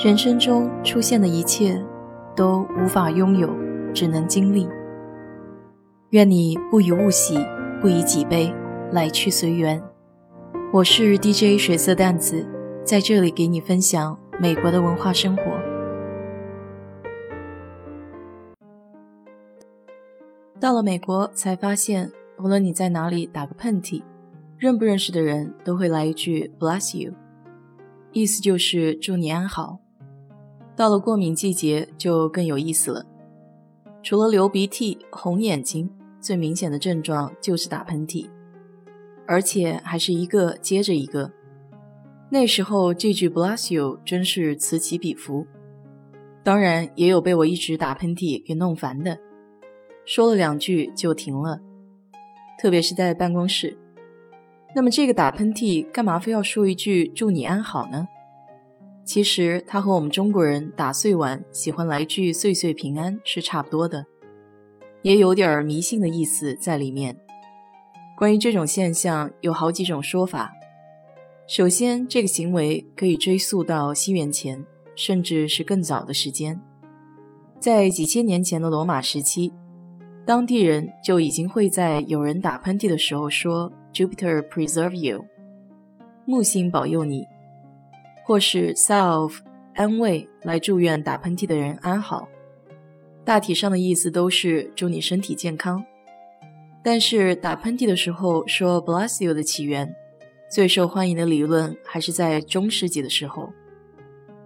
[0.00, 1.84] 人生中出现的一切，
[2.36, 3.52] 都无法拥有，
[3.92, 4.68] 只能经历。
[6.10, 7.36] 愿你不以物喜，
[7.80, 8.54] 不以己悲，
[8.92, 9.82] 来去随缘。
[10.72, 12.46] 我是 DJ 水色淡子，
[12.84, 15.42] 在这里给你分享美国的文化生活。
[20.60, 24.04] 到了美国，才发现，无论你在哪里打个喷嚏，
[24.58, 27.14] 认不认识的人都会来一句 “bless you”，
[28.12, 29.80] 意思就是祝你安好。
[30.78, 33.04] 到了过敏季节就更有意思了，
[34.00, 38.28] 除了流鼻涕、红眼睛，最明显的症状就是打喷嚏，
[39.26, 41.32] 而且还是一个接着一个。
[42.30, 45.44] 那时候这句 “bless you” 真是此起彼伏，
[46.44, 49.18] 当然也有被我一直打喷嚏给弄烦的，
[50.04, 51.58] 说了两句就停了，
[52.62, 53.76] 特别是在办公室。
[54.76, 58.06] 那么这个打喷嚏干嘛非要说一句“祝你安好”呢？
[59.08, 64.04] 其实它和我们中国人打碎碗喜欢来句“岁岁平安”是差不多的，
[65.00, 67.16] 也有点迷信的意思在里面。
[68.18, 70.52] 关于这种现象，有好几种说法。
[71.46, 74.62] 首先，这个行为可以追溯到西元前，
[74.94, 76.60] 甚至是更早的时间。
[77.58, 79.50] 在几千年前的罗马时期，
[80.26, 85.24] 当地人就已经会在有人打喷嚏的时候说 “Jupiter preserve you”，
[86.26, 87.24] 木星保佑你。
[88.28, 89.38] 或是 self
[89.74, 92.28] 安慰来祝愿打喷嚏的人安好，
[93.24, 95.82] 大体上的意思都是祝你身体健康。
[96.84, 99.90] 但是打喷嚏的时候说 bless you 的起源，
[100.52, 103.50] 最受欢迎的理论还是在中世纪的时候。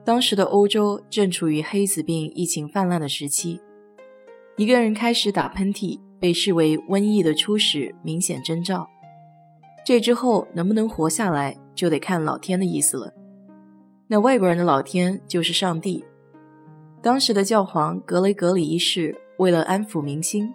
[0.05, 3.61] 当时的欧洲正处于黑死病疫情泛滥的时期，
[4.57, 8.89] 一个人开始打喷嚏被视为瘟疫的初始明显征兆。
[9.85, 13.13] 这之后能不能活下来，就得看老天的意思了。
[14.13, 16.05] 那外国人的老天就是上帝。
[17.01, 20.53] 当时的教皇格雷格里一世为了安抚民心，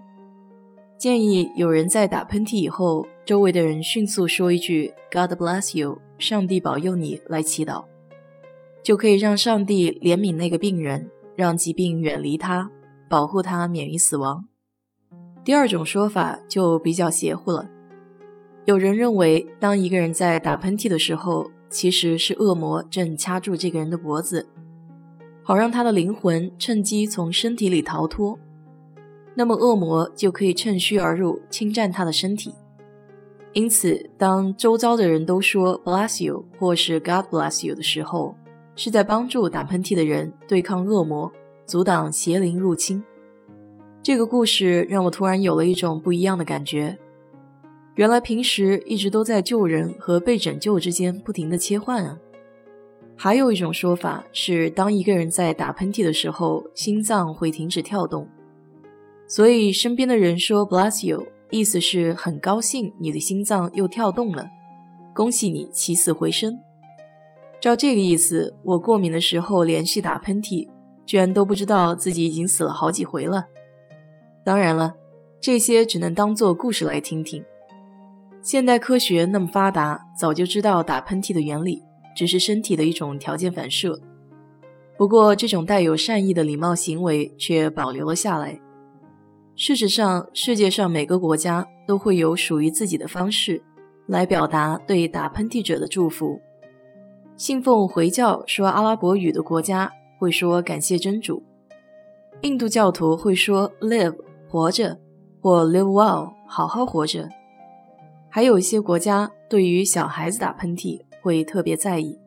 [0.96, 7.84] 建议有人在打喷嚏以后，周围的人迅速说一句 “God bless you”，上帝保佑你，来祈祷，
[8.84, 12.70] 就可以让上帝怜悯那个病人，让疾病远离他，
[13.10, 14.46] 保护他免于死亡。
[15.44, 17.68] 第二种说法就比较邪乎了，
[18.66, 24.48] 有人认为，当一个人在打喷嚏的时候，其实是恶魔正掐住这个人的脖子，
[25.44, 28.38] 好让他的灵魂趁机从身体里逃脱。
[29.34, 32.54] 那么恶魔就可以趁虚而入，侵占他的身体。
[33.54, 38.36] 因此，当周遭的人都说 “bless you” 或是 “God bless you” 的时候，
[38.76, 41.32] 是在帮助打喷嚏的人对抗恶魔，
[41.66, 43.04] 阻挡邪灵入侵。
[44.04, 46.98] 这个故事让我突然有了一种不一样的感觉。
[47.98, 52.20] 原来平时一直都在救人和被拯救之间不停的切换啊！
[53.16, 58.30] 还有一种说法是，当一个人在打喷嚏的时候，心脏会停止跳动，
[59.28, 64.48] 所以身边的人说 “bless you”，意思是很高兴你的心脏又跳动了，
[65.16, 66.56] 恭喜你起死回生。
[67.60, 70.68] 照这个意思，我过敏的时候连续打喷嚏，
[71.04, 73.48] 居然都不知道自己已经死了好几回了。
[74.46, 74.94] 当然了，
[75.42, 77.44] 这些只能当做故事来听听。
[78.48, 81.84] 现代科学那么发达，早就知道打喷嚏的原理，
[82.16, 84.00] 只是身体的一种条件反射。
[84.98, 88.58] 不过，这种带有善意的礼貌行为却保留了下来。
[89.58, 93.62] 事实上，世界上每个国家都会有属于自己的方式
[94.06, 96.40] 来表达对打喷嚏者的祝福。
[97.36, 101.44] 信奉回教说阿拉伯语的国家会说感谢真主；
[102.44, 104.16] 印度教徒会说 “live”
[104.48, 104.98] 活着，
[105.42, 107.28] 或 “live well” 好好活着。
[108.30, 112.20] 还有一些国家对于小孩子打喷嚏会特别在意，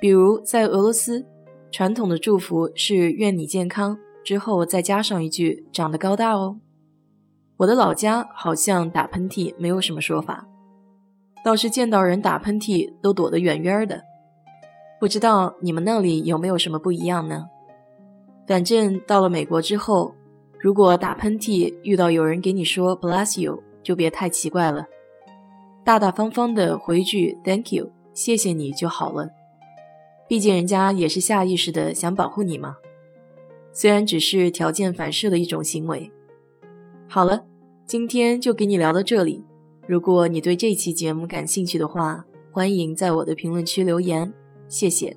[0.00, 1.24] 比如在俄罗斯，
[1.70, 6.58] 传统的祝福是“愿你健康”，之后再加上一句“长得高大哦”。
[7.58, 10.48] 我的老家好像打喷嚏没有什么说法，
[11.44, 14.02] 倒是见到人打喷嚏都躲得远远的。
[14.98, 17.46] 不知道你们那里有没有什么不一样呢？
[18.46, 20.14] 反正到了美国之后，
[20.58, 24.84] 如果打喷嚏遇到有人给你说 “bless you”，就别太奇怪了。
[25.84, 29.30] 大大方方的回一句 “Thank you”，谢谢你就好了。
[30.28, 32.76] 毕竟人家也是下意识的想保护你嘛。
[33.72, 36.10] 虽然只是条件反射的一种行为。
[37.08, 37.44] 好了，
[37.86, 39.44] 今天就给你聊到这里。
[39.86, 44.32] 如果你对这期节目感兴趣的话，欢迎在我的评论区留言。
[44.68, 45.16] 谢谢。